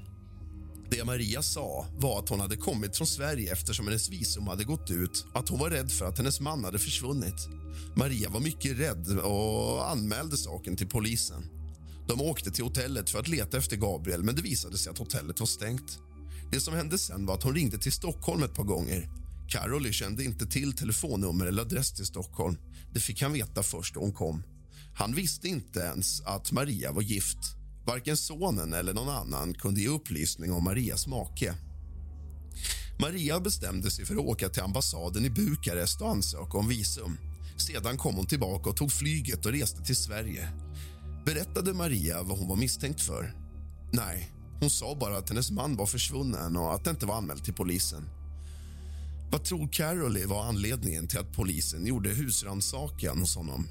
Det 0.90 1.04
Maria 1.04 1.42
sa 1.42 1.86
var 1.98 2.20
att 2.20 2.30
hon 2.30 2.40
hade 2.40 2.56
kommit 2.58 2.98
från 2.98 3.08
Sverige 3.08 3.52
eftersom 3.52 3.88
hennes 3.88 4.10
visum 4.10 4.48
hade 4.48 4.64
gått 4.64 4.92
ut 4.92 5.26
och 5.34 5.40
att 5.40 5.50
hon 5.50 5.60
var 5.60 5.70
rädd 5.70 5.92
för 5.92 6.06
att 6.06 6.18
hennes 6.18 6.40
man 6.40 6.64
hade 6.64 6.80
försvunnit. 6.80 7.48
Maria 7.96 8.30
var 8.30 8.40
mycket 8.40 8.80
rädd 8.80 9.20
och 9.20 9.92
anmälde 9.92 10.38
saken 10.38 10.76
till 10.76 10.88
polisen. 10.88 11.44
De 12.08 12.22
åkte 12.22 12.52
till 12.52 12.64
hotellet 12.64 13.10
för 13.10 13.20
att 13.20 13.28
leta 13.28 13.58
efter 13.58 13.78
Gabriel 13.78 14.24
men 14.24 14.36
det 14.36 14.42
visade 14.42 14.78
sig 14.78 14.92
att 14.92 14.98
hotellet 14.98 15.40
var 15.40 15.48
stängt. 15.48 16.00
Det 16.52 16.60
som 16.60 16.74
hände 16.74 16.98
sen 16.98 17.26
var 17.26 17.34
att 17.34 17.44
hon 17.44 17.56
ringde 17.56 17.78
till 17.78 17.92
Stockholm 17.92 18.44
ett 18.44 18.56
par 18.56 18.64
gånger. 18.64 19.10
Caroly 19.50 19.94
kände 19.94 20.24
inte 20.24 20.48
till 20.48 20.74
telefonnummer 20.74 21.46
eller 21.46 21.62
adress 21.62 21.94
till 21.94 22.06
Stockholm. 22.06 22.58
Det 22.94 23.00
fick 23.00 23.22
han 23.22 23.34
veta 23.34 23.64
först 23.64 23.94
då 23.94 24.00
hon 24.00 24.14
kom. 24.14 24.44
Han 24.96 25.14
visste 25.14 25.48
inte 25.48 25.80
ens 25.80 26.22
att 26.22 26.52
Maria 26.52 26.92
var 26.92 27.02
gift. 27.02 27.57
Varken 27.88 28.18
sonen 28.18 28.74
eller 28.74 28.94
någon 28.94 29.10
annan 29.10 29.54
kunde 29.54 29.82
ge 29.82 29.88
upplysning 29.88 30.52
om 30.52 30.64
Marias 30.64 31.08
make. 31.08 31.56
Maria 33.00 33.40
bestämde 33.40 33.92
sig 33.92 34.06
för 34.06 34.14
att 34.14 34.20
åka 34.20 34.50
till 34.50 34.64
ambassaden 34.64 35.26
i 35.26 35.30
Bukarest 35.30 36.02
och 36.02 36.10
ansöka 36.10 36.58
om 36.58 36.68
visum. 36.68 37.18
Sedan 37.58 37.98
kom 37.98 38.16
hon 38.16 38.26
tillbaka 38.26 38.70
och 38.70 38.78
tog 38.78 38.92
flyget 38.92 39.46
och 39.46 39.52
reste 39.52 39.82
till 39.82 39.96
Sverige. 39.96 40.50
Berättade 41.26 41.74
Maria 41.74 42.24
vad 42.24 42.38
hon 42.38 42.48
var 42.48 42.56
misstänkt 42.56 43.02
för? 43.02 43.34
Nej, 43.92 44.32
hon 44.60 44.70
sa 44.70 44.96
bara 45.00 45.18
att 45.18 45.30
hennes 45.30 45.52
man 45.52 45.76
var 45.76 45.86
försvunnen 45.86 46.58
och 46.58 46.74
att 46.74 46.84
det 46.84 46.90
inte 46.90 47.06
var 47.06 47.16
anmält 47.16 47.46
till 47.46 47.54
polisen. 47.54 48.10
Vad 49.32 49.44
tror 49.44 49.68
Caroly 49.68 50.26
var 50.26 50.44
anledningen 50.44 51.08
till 51.08 51.20
att 51.20 51.34
polisen 51.34 51.86
gjorde 51.86 52.10
husrannsakan 52.10 53.20
hos 53.20 53.36
honom? 53.36 53.68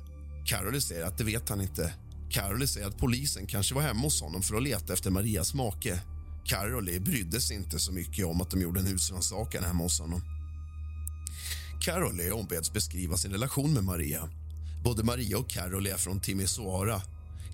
Caroly 0.46 0.80
säger 0.80 1.04
att 1.04 1.18
det 1.18 1.24
vet 1.24 1.48
han 1.48 1.60
inte. 1.60 1.92
Caroli 2.30 2.66
säger 2.66 2.86
att 2.86 2.98
polisen 2.98 3.46
kanske 3.46 3.74
var 3.74 3.82
hemma 3.82 4.00
hos 4.00 4.22
honom 4.22 4.42
för 4.42 4.56
att 4.56 4.62
leta 4.62 4.92
efter 4.92 5.10
Marias 5.10 5.54
make. 5.54 6.00
Caroly 6.44 7.00
brydde 7.00 7.40
sig 7.40 7.56
inte 7.56 7.78
så 7.78 7.92
mycket 7.92 8.26
om 8.26 8.40
att 8.40 8.50
de 8.50 8.60
gjorde 8.60 8.80
en 8.80 8.86
husrannsakan 8.86 9.64
hemma 9.64 9.82
hos 9.82 10.00
honom. 10.00 10.22
Caroli 11.80 12.30
ombeds 12.30 12.72
beskriva 12.72 13.16
sin 13.16 13.32
relation 13.32 13.72
med 13.72 13.84
Maria. 13.84 14.28
Både 14.84 15.04
Maria 15.04 15.38
och 15.38 15.50
Caroli 15.50 15.90
är 15.90 15.96
från 15.96 16.20
Timisoara. 16.20 17.02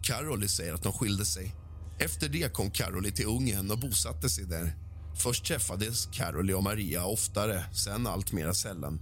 Caroli 0.02 0.48
säger 0.48 0.74
att 0.74 0.82
de 0.82 0.92
skilde 0.92 1.24
sig. 1.24 1.54
Efter 1.98 2.28
det 2.28 2.52
kom 2.52 2.70
Caroli 2.70 3.12
till 3.12 3.26
Ungern 3.26 3.70
och 3.70 3.78
bosatte 3.78 4.30
sig 4.30 4.44
där. 4.44 4.76
Först 5.22 5.44
träffades 5.44 6.06
Caroli 6.06 6.52
och 6.52 6.62
Maria 6.62 7.04
oftare, 7.04 7.64
sen 7.74 8.06
allt 8.06 8.32
mera 8.32 8.54
sällan. 8.54 9.00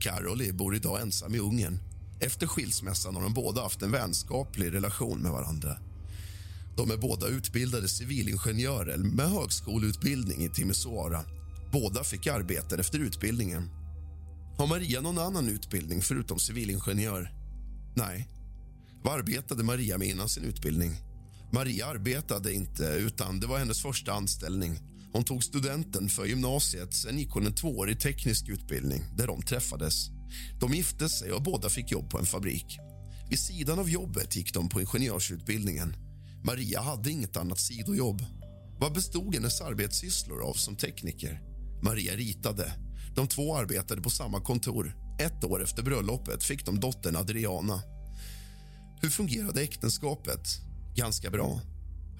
Caroli 0.00 0.52
bor 0.52 0.76
idag 0.76 1.00
ensam 1.00 1.34
i 1.34 1.38
Ungern. 1.38 1.78
Efter 2.24 2.46
skilsmässan 2.46 3.14
har 3.14 3.22
de 3.22 3.34
båda 3.34 3.62
haft 3.62 3.82
en 3.82 3.90
vänskaplig 3.90 4.72
relation 4.72 5.18
med 5.18 5.32
varandra. 5.32 5.78
De 6.76 6.90
är 6.90 6.96
båda 6.96 7.26
utbildade 7.26 7.88
civilingenjörer 7.88 8.96
med 8.96 9.30
högskoleutbildning 9.30 10.44
i 10.44 10.48
Timisoara. 10.48 11.24
Båda 11.72 12.04
fick 12.04 12.26
arbete 12.26 12.76
efter 12.76 12.98
utbildningen. 12.98 13.70
Har 14.58 14.66
Maria 14.66 15.00
någon 15.00 15.18
annan 15.18 15.48
utbildning 15.48 16.02
förutom 16.02 16.38
civilingenjör? 16.38 17.32
Nej. 17.96 18.28
Vad 19.02 19.14
arbetade 19.14 19.64
Maria 19.64 19.98
med 19.98 20.08
innan 20.08 20.28
sin 20.28 20.44
utbildning? 20.44 20.92
Maria 21.52 21.86
arbetade 21.86 22.54
inte, 22.54 22.84
utan 22.84 23.40
det 23.40 23.46
var 23.46 23.58
hennes 23.58 23.82
första 23.82 24.12
anställning. 24.12 24.78
Hon 25.12 25.24
tog 25.24 25.44
studenten 25.44 26.08
för 26.08 26.24
gymnasiet, 26.24 26.94
sen 26.94 27.18
gick 27.18 27.30
hon 27.30 27.46
en 27.46 27.54
tvåårig 27.54 28.00
teknisk 28.00 28.48
utbildning 28.48 29.02
där 29.16 29.26
de 29.26 29.42
träffades. 29.42 30.13
De 30.60 30.74
gifte 30.74 31.08
sig 31.08 31.32
och 31.32 31.42
båda 31.42 31.68
fick 31.68 31.92
jobb 31.92 32.10
på 32.10 32.18
en 32.18 32.26
fabrik. 32.26 32.78
Vid 33.30 33.38
sidan 33.38 33.78
av 33.78 33.90
jobbet 33.90 34.36
gick 34.36 34.54
de 34.54 34.68
på 34.68 34.80
ingenjörsutbildningen. 34.80 35.96
Maria 36.44 36.80
hade 36.80 37.10
inget 37.10 37.36
annat 37.36 37.60
sidojobb. 37.60 38.24
Vad 38.78 38.92
bestod 38.92 39.34
hennes 39.34 39.60
arbetssysslor 39.60 40.42
av 40.42 40.52
som 40.52 40.76
tekniker? 40.76 41.42
Maria 41.82 42.16
ritade. 42.16 42.72
De 43.14 43.28
två 43.28 43.56
arbetade 43.56 44.02
på 44.02 44.10
samma 44.10 44.40
kontor. 44.40 44.96
Ett 45.20 45.44
år 45.44 45.62
efter 45.62 45.82
bröllopet 45.82 46.44
fick 46.44 46.66
de 46.66 46.80
dottern 46.80 47.16
Adriana. 47.16 47.82
Hur 49.02 49.10
fungerade 49.10 49.62
äktenskapet? 49.62 50.48
Ganska 50.96 51.30
bra. 51.30 51.60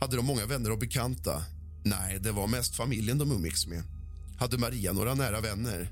Hade 0.00 0.16
de 0.16 0.26
många 0.26 0.46
vänner 0.46 0.72
och 0.72 0.78
bekanta? 0.78 1.44
Nej, 1.84 2.18
det 2.20 2.32
var 2.32 2.46
mest 2.46 2.76
familjen 2.76 3.18
de 3.18 3.32
umgicks 3.32 3.66
med. 3.66 3.82
Hade 4.38 4.58
Maria 4.58 4.92
några 4.92 5.14
nära 5.14 5.40
vänner? 5.40 5.90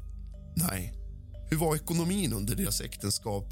Nej. 0.57 1.02
Hur 1.53 1.59
var 1.59 1.77
ekonomin 1.77 2.33
under 2.33 2.55
deras 2.55 2.81
äktenskap? 2.81 3.45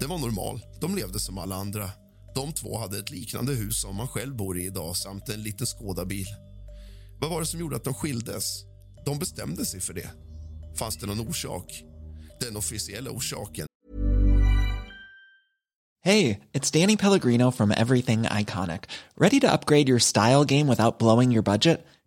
Det 0.00 0.06
var 0.06 0.18
normal. 0.18 0.60
De 0.80 0.96
levde 0.96 1.20
som 1.20 1.38
alla 1.38 1.56
andra. 1.56 1.90
De 2.34 2.52
två 2.52 2.78
hade 2.78 2.98
ett 2.98 3.10
liknande 3.10 3.52
hus 3.54 3.80
som 3.80 3.96
man 3.96 4.08
själv 4.08 4.36
bor 4.36 4.58
i 4.58 4.66
idag 4.66 4.96
samt 4.96 5.28
en 5.28 5.42
liten 5.42 5.66
skådabil. 5.66 6.26
Vad 7.20 7.30
var 7.30 7.40
det 7.40 7.46
som 7.46 7.60
gjorde 7.60 7.76
att 7.76 7.84
de 7.84 7.94
skildes? 7.94 8.64
De 9.04 9.18
bestämde 9.18 9.64
sig 9.64 9.80
för 9.80 9.94
det. 9.94 10.10
Fanns 10.78 10.96
det 10.96 11.06
någon 11.06 11.28
orsak? 11.28 11.84
Den 12.40 12.56
officiella 12.56 13.10
orsaken 13.10 13.66
Hej, 16.04 16.40
det 16.52 16.74
är 16.74 16.80
Danny 16.80 16.96
Pellegrino 16.96 17.50
from 17.52 17.70
Everything 17.70 18.26
Iconic. 18.40 18.80
Ready 19.20 19.40
to 19.40 19.46
upgrade 19.46 19.88
your 19.88 19.98
style 19.98 20.44
game 20.44 20.70
without 20.70 20.98
blowing 20.98 21.32
your 21.32 21.42
budget? 21.42 21.86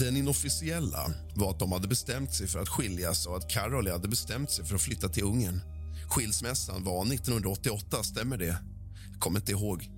Den 0.00 0.16
inofficiella 0.16 1.12
var 1.34 1.50
att 1.50 1.58
de 1.58 1.72
hade 1.72 1.88
bestämt 1.88 2.34
sig 2.34 2.46
för 2.46 2.58
att 2.58 2.68
skiljas 2.68 3.26
och 3.26 3.36
att 3.36 3.50
Caroli 3.50 3.90
hade 3.90 4.08
bestämt 4.08 4.50
sig 4.50 4.64
för 4.64 4.74
att 4.74 4.80
flytta 4.80 5.08
till 5.08 5.24
Ungern. 5.24 5.60
Skilsmässan 6.08 6.84
var 6.84 7.06
1988, 7.06 8.02
stämmer 8.02 8.38
det? 8.38 8.56
Jag 9.12 9.20
kommer 9.20 9.40
inte 9.40 9.52
ihåg. 9.52 9.88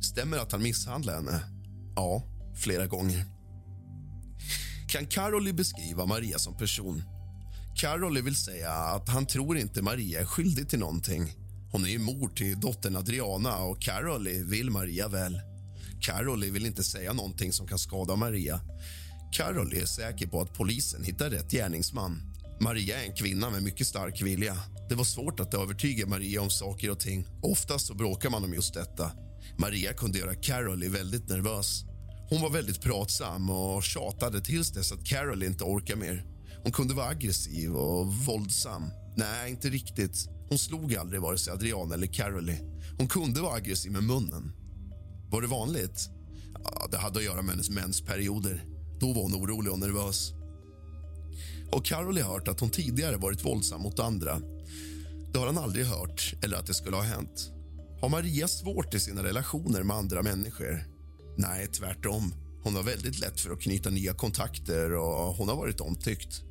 Stämmer 0.00 0.38
att 0.38 0.52
han 0.52 0.62
misshandlade 0.62 1.18
henne? 1.18 1.40
Ja, 1.96 2.22
flera 2.56 2.86
gånger. 2.86 3.24
Kan 4.88 5.06
Caroli 5.06 5.52
beskriva 5.52 6.06
Maria 6.06 6.38
som 6.38 6.56
person? 6.56 7.02
Caroli 7.80 8.20
vill 8.20 8.36
säga 8.36 8.72
att 8.72 9.08
han 9.08 9.26
tror 9.26 9.58
inte 9.58 9.82
Maria 9.82 10.20
är 10.20 10.24
skyldig 10.24 10.68
till 10.68 10.78
någonting. 10.78 11.32
Hon 11.72 11.84
är 11.84 11.88
ju 11.88 11.98
mor 11.98 12.28
till 12.28 12.60
dottern 12.60 12.96
Adriana 12.96 13.58
och 13.58 13.82
Caroli 13.82 14.42
vill 14.42 14.70
Maria 14.70 15.08
väl. 15.08 15.40
Caroli 16.00 16.50
vill 16.50 16.66
inte 16.66 16.82
säga 16.84 17.12
någonting 17.12 17.52
som 17.52 17.66
kan 17.66 17.78
skada 17.78 18.16
Maria. 18.16 18.60
Caroly 19.32 19.80
är 19.80 19.86
säker 19.86 20.26
på 20.26 20.40
att 20.40 20.54
polisen 20.54 21.04
hittar 21.04 21.30
rätt 21.30 21.50
gärningsman. 21.50 22.22
Maria 22.60 23.02
är 23.02 23.08
en 23.08 23.14
kvinna 23.14 23.50
med 23.50 23.62
mycket 23.62 23.86
stark 23.86 24.22
vilja. 24.22 24.56
Det 24.88 24.94
var 24.94 25.04
svårt 25.04 25.40
att 25.40 25.54
övertyga 25.54 26.06
Maria 26.06 26.42
om 26.42 26.50
saker 26.50 26.90
och 26.90 27.00
ting. 27.00 27.26
Oftast 27.42 27.86
så 27.86 27.94
bråkar 27.94 28.30
man 28.30 28.44
om 28.44 28.54
just 28.54 28.74
detta. 28.74 29.12
Maria 29.58 29.92
kunde 29.92 30.18
göra 30.18 30.34
Caroly 30.34 30.88
väldigt 30.88 31.28
nervös. 31.28 31.84
Hon 32.28 32.40
var 32.42 32.50
väldigt 32.50 32.80
pratsam 32.80 33.50
och 33.50 33.82
tjatade 33.82 34.40
tills 34.40 34.72
dess 34.72 34.92
att 34.92 35.04
Carol 35.04 35.42
inte 35.42 35.64
orkade 35.64 36.00
mer. 36.00 36.26
Hon 36.62 36.72
kunde 36.72 36.94
vara 36.94 37.06
aggressiv 37.06 37.74
och 37.74 38.14
våldsam. 38.14 38.82
Nej, 39.16 39.50
inte 39.50 39.68
riktigt. 39.68 40.28
Hon 40.48 40.58
slog 40.58 40.96
aldrig 40.96 41.20
vare 41.20 41.38
sig 41.38 41.52
Adriana 41.52 41.94
eller 41.94 42.06
Caroly. 42.06 42.56
Hon 42.98 43.08
kunde 43.08 43.40
vara 43.40 43.54
aggressiv 43.54 43.92
med 43.92 44.02
munnen. 44.02 44.52
Var 45.30 45.40
det 45.40 45.46
vanligt? 45.46 46.08
Ja, 46.64 46.88
det 46.90 46.96
hade 46.96 47.18
att 47.18 47.24
göra 47.24 47.42
med 47.42 47.50
hennes 47.50 47.70
mensperioder. 47.70 48.71
Då 49.02 49.12
var 49.12 49.22
hon 49.22 49.34
orolig 49.34 49.72
och 49.72 49.78
nervös. 49.78 50.32
Och 51.72 51.84
Carol 51.84 52.18
har 52.18 52.32
hört 52.32 52.48
att 52.48 52.60
hon 52.60 52.70
tidigare 52.70 53.16
varit 53.16 53.44
våldsam 53.44 53.80
mot 53.80 53.98
andra. 53.98 54.40
Det 55.32 55.38
har 55.38 55.46
han 55.46 55.58
aldrig 55.58 55.86
hört, 55.86 56.34
eller 56.42 56.56
att 56.56 56.66
det 56.66 56.74
skulle 56.74 56.96
ha 56.96 57.02
hänt. 57.02 57.50
Har 58.00 58.08
Maria 58.08 58.48
svårt 58.48 58.94
i 58.94 59.00
sina 59.00 59.22
relationer 59.22 59.82
med 59.82 59.96
andra 59.96 60.22
människor? 60.22 60.84
Nej, 61.36 61.66
tvärtom. 61.66 62.34
Hon 62.62 62.76
har 62.76 62.82
väldigt 62.82 63.20
lätt 63.20 63.40
för 63.40 63.50
att 63.50 63.60
knyta 63.60 63.90
nya 63.90 64.14
kontakter 64.14 64.92
och 64.92 65.34
hon 65.34 65.48
har 65.48 65.56
varit 65.56 65.80
omtyckt. 65.80 66.42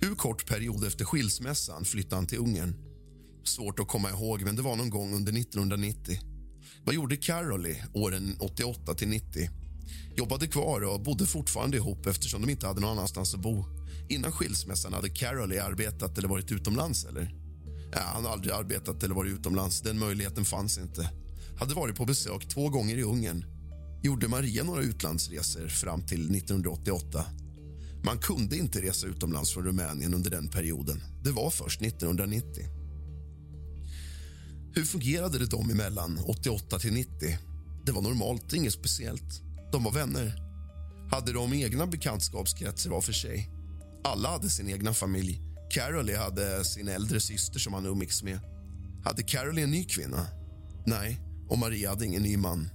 Hur 0.00 0.14
kort 0.14 0.46
period 0.46 0.84
efter 0.84 1.04
skilsmässan 1.04 1.84
flyttade 1.84 2.16
han 2.16 2.26
till 2.26 2.38
Ungern? 2.38 2.74
Svårt 3.44 3.80
att 3.80 3.88
komma 3.88 4.10
ihåg, 4.10 4.42
men 4.42 4.56
det 4.56 4.62
var 4.62 4.76
någon 4.76 4.90
gång 4.90 5.14
under 5.14 5.32
1990. 5.32 6.18
Vad 6.84 6.94
gjorde 6.94 7.16
Caroli 7.16 7.82
åren 7.92 8.36
88 8.40 8.94
till 8.94 9.08
90? 9.08 9.50
Jobbade 10.16 10.46
kvar 10.46 10.80
och 10.80 11.02
bodde 11.02 11.26
fortfarande 11.26 11.76
ihop 11.76 12.06
eftersom 12.06 12.42
de 12.42 12.50
inte 12.50 12.66
hade 12.66 12.80
någon 12.80 12.90
annanstans 12.90 13.34
att 13.34 13.40
bo. 13.40 13.64
Innan 14.08 14.32
skilsmässan 14.32 14.92
hade 14.92 15.08
Carol 15.08 15.52
arbetat 15.52 16.18
eller 16.18 16.28
varit 16.28 16.52
utomlands, 16.52 17.04
eller? 17.04 17.34
Ja, 17.92 17.98
han 18.04 18.22
hade 18.22 18.32
aldrig 18.32 18.54
arbetat 18.54 19.02
eller 19.02 19.14
varit 19.14 19.32
utomlands. 19.32 19.80
Den 19.80 19.98
möjligheten 19.98 20.44
fanns 20.44 20.78
inte. 20.78 21.10
Hade 21.58 21.74
varit 21.74 21.96
på 21.96 22.04
besök 22.04 22.48
två 22.48 22.68
gånger 22.68 22.98
i 22.98 23.02
Ungern. 23.02 23.44
Gjorde 24.02 24.28
Maria 24.28 24.64
några 24.64 24.82
utlandsresor 24.82 25.68
fram 25.68 26.02
till 26.02 26.36
1988. 26.36 27.24
Man 28.04 28.18
kunde 28.18 28.56
inte 28.56 28.82
resa 28.82 29.06
utomlands 29.06 29.52
från 29.52 29.64
Rumänien 29.64 30.14
under 30.14 30.30
den 30.30 30.48
perioden. 30.48 31.02
Det 31.22 31.30
var 31.30 31.50
först 31.50 31.82
1990. 31.82 32.64
Hur 34.74 34.84
fungerade 34.84 35.38
det 35.38 35.46
dem 35.46 35.70
emellan 35.70 36.18
88 36.26 36.78
till 36.78 36.92
90? 36.92 37.38
Det 37.84 37.92
var 37.92 38.02
normalt, 38.02 38.52
inget 38.52 38.72
speciellt. 38.72 39.45
De 39.72 39.84
var 39.84 39.92
vänner. 39.92 40.42
Hade 41.10 41.32
de 41.32 41.52
egna 41.52 41.86
bekantskapskretsar 41.86 42.90
var 42.90 43.00
för 43.00 43.12
sig. 43.12 43.50
Alla 44.04 44.30
hade 44.30 44.50
sin 44.50 44.68
egna 44.68 44.94
familj. 44.94 45.42
Caroly 45.70 46.14
hade 46.14 46.64
sin 46.64 46.88
äldre 46.88 47.20
syster 47.20 47.58
som 47.58 47.74
han 47.74 47.86
umgicks 47.86 48.22
med. 48.22 48.40
Hade 49.04 49.22
Caroly 49.22 49.62
en 49.62 49.70
ny 49.70 49.84
kvinna? 49.84 50.26
Nej, 50.86 51.20
och 51.48 51.58
Maria 51.58 51.90
hade 51.90 52.06
ingen 52.06 52.22
ny 52.22 52.36
man. 52.36 52.70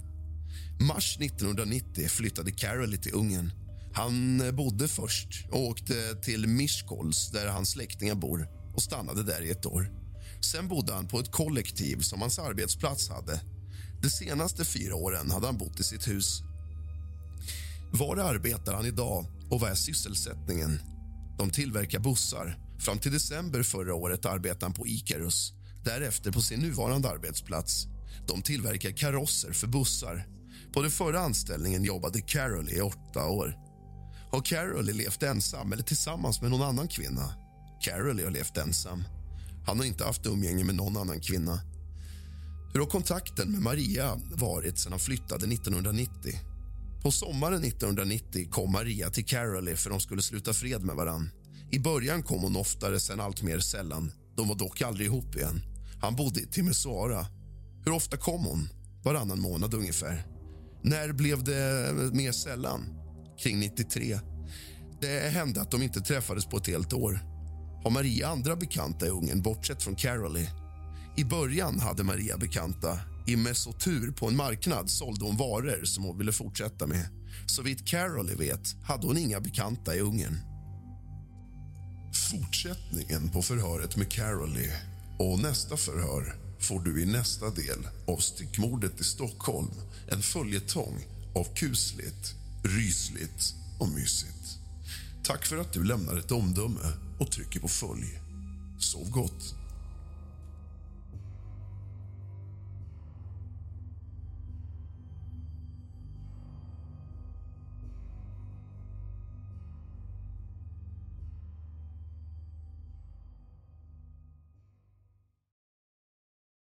Mars 0.80 1.18
1990 1.20 2.08
flyttade 2.08 2.52
Caroly 2.52 2.96
till 2.96 3.14
Ungern. 3.14 3.52
Han 3.94 4.40
eh, 4.40 4.52
bodde 4.52 4.88
först 4.88 5.46
och 5.50 5.60
åkte 5.60 6.14
till 6.14 6.46
Miskols, 6.46 7.30
där 7.30 7.46
hans 7.46 7.70
släktingar 7.70 8.14
bor 8.14 8.48
och 8.74 8.82
stannade 8.82 9.22
där 9.22 9.42
i 9.42 9.50
ett 9.50 9.66
år. 9.66 9.90
Sen 10.40 10.68
bodde 10.68 10.92
han 10.94 11.08
på 11.08 11.18
ett 11.18 11.32
kollektiv 11.32 12.00
som 12.00 12.20
hans 12.20 12.38
arbetsplats 12.38 13.08
hade. 13.08 13.40
De 14.02 14.10
senaste 14.10 14.64
fyra 14.64 14.94
åren 14.94 15.30
hade 15.30 15.46
han 15.46 15.58
bott 15.58 15.80
i 15.80 15.84
sitt 15.84 16.08
hus. 16.08 16.42
Var 17.94 18.16
arbetar 18.16 18.74
han 18.74 18.86
idag 18.86 19.26
och 19.50 19.60
vad 19.60 19.70
är 19.70 19.74
sysselsättningen? 19.74 20.80
De 21.38 21.50
tillverkar 21.50 21.98
bussar. 22.00 22.58
Fram 22.78 22.98
till 22.98 23.12
december 23.12 23.62
förra 23.62 23.94
året 23.94 24.26
arbetade 24.26 24.64
han 24.64 24.72
på 24.72 24.86
Icarus. 24.86 25.52
Därefter 25.84 26.32
på 26.32 26.40
sin 26.40 26.60
nuvarande 26.60 27.10
arbetsplats. 27.10 27.86
De 28.26 28.42
tillverkar 28.42 28.90
karosser 28.90 29.52
för 29.52 29.66
bussar. 29.66 30.26
På 30.72 30.82
den 30.82 30.90
förra 30.90 31.20
anställningen 31.20 31.84
jobbade 31.84 32.20
Carol 32.20 32.68
i 32.70 32.80
åtta 32.80 33.26
år. 33.26 33.56
Har 34.30 34.40
Carol 34.40 34.84
levt 34.84 35.22
ensam 35.22 35.72
eller 35.72 35.82
tillsammans 35.82 36.42
med 36.42 36.50
någon 36.50 36.62
annan 36.62 36.88
kvinna? 36.88 37.34
Carol 37.80 38.24
har 38.24 38.30
levt 38.30 38.56
ensam. 38.56 39.04
Han 39.66 39.78
har 39.78 39.84
inte 39.84 40.04
haft 40.04 40.26
umgänge 40.26 40.64
med 40.64 40.74
någon 40.74 40.96
annan 40.96 41.20
kvinna. 41.20 41.60
Hur 42.72 42.80
har 42.80 42.86
kontakten 42.86 43.52
med 43.52 43.62
Maria 43.62 44.20
varit 44.34 44.78
sedan 44.78 44.92
han 44.92 45.00
flyttade 45.00 45.46
1990? 45.46 46.51
På 47.02 47.10
sommaren 47.10 47.64
1990 47.64 48.48
kom 48.50 48.72
Maria 48.72 49.10
till 49.10 49.24
Caroly 49.24 49.76
för 49.76 49.90
de 49.90 50.00
skulle 50.00 50.22
sluta 50.22 50.52
fred 50.52 50.82
med 50.82 50.96
varann. 50.96 51.30
I 51.70 51.78
början 51.78 52.22
kom 52.22 52.42
hon 52.42 52.56
oftare, 52.56 53.00
sen 53.00 53.20
allt 53.20 53.42
mer 53.42 53.58
sällan. 53.58 54.12
De 54.36 54.48
var 54.48 54.54
dock 54.54 54.82
aldrig 54.82 55.06
ihop 55.06 55.36
igen. 55.36 55.60
Han 56.00 56.16
bodde 56.16 56.40
i 56.40 56.46
Timisoara. 56.46 57.26
Hur 57.84 57.92
ofta 57.92 58.16
kom 58.16 58.44
hon? 58.44 58.68
Varannan 59.04 59.40
månad 59.40 59.74
ungefär. 59.74 60.26
När 60.82 61.12
blev 61.12 61.44
det 61.44 61.92
mer 62.12 62.32
sällan? 62.32 62.80
Kring 63.38 63.60
93. 63.60 64.18
Det 65.00 65.32
hände 65.32 65.60
att 65.60 65.70
de 65.70 65.82
inte 65.82 66.00
träffades 66.00 66.46
på 66.46 66.56
ett 66.56 66.66
helt 66.66 66.92
år. 66.92 67.20
Har 67.84 67.90
Maria 67.90 68.28
andra 68.28 68.56
bekanta 68.56 69.06
i 69.06 69.10
Ungern, 69.10 69.42
bortsett 69.42 69.82
från 69.82 69.96
Caroly? 69.96 70.46
I 71.16 71.24
början 71.24 71.80
hade 71.80 72.04
Maria 72.04 72.38
bekanta. 72.38 72.98
I 73.26 73.36
Mesotur 73.36 74.12
på 74.12 74.28
en 74.28 74.36
marknad 74.36 74.90
sålde 74.90 75.24
hon 75.24 75.36
varor 75.36 75.84
som 75.84 76.04
hon 76.04 76.18
ville 76.18 76.32
fortsätta 76.32 76.86
med. 76.86 77.08
Så 77.46 77.62
vitt 77.62 77.86
Caroly 77.86 78.34
vet 78.34 78.76
hade 78.84 79.06
hon 79.06 79.18
inga 79.18 79.40
bekanta 79.40 79.96
i 79.96 80.00
Ungern. 80.00 80.38
Fortsättningen 82.30 83.30
på 83.30 83.42
förhöret 83.42 83.96
med 83.96 84.12
Caroly 84.12 84.70
och 85.18 85.38
nästa 85.38 85.76
förhör 85.76 86.34
får 86.60 86.80
du 86.80 87.02
i 87.02 87.06
nästa 87.06 87.50
del 87.50 87.88
av 88.06 88.16
Styckmordet 88.16 89.00
i 89.00 89.04
Stockholm. 89.04 89.70
En 90.08 90.22
följetong 90.22 91.04
av 91.34 91.44
kusligt, 91.54 92.34
rysligt 92.64 93.54
och 93.80 93.88
mysigt. 93.88 94.58
Tack 95.24 95.46
för 95.46 95.56
att 95.56 95.72
du 95.72 95.84
lämnar 95.84 96.18
ett 96.18 96.32
omdöme 96.32 96.92
och 97.18 97.30
trycker 97.30 97.60
på 97.60 97.68
följ. 97.68 98.20
Sov 98.78 99.10
gott. 99.10 99.61